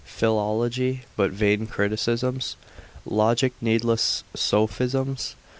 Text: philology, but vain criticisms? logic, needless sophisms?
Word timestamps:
philology, 0.03 1.01
but 1.15 1.29
vain 1.29 1.67
criticisms? 1.67 2.55
logic, 3.05 3.53
needless 3.61 4.23
sophisms? 4.35 5.35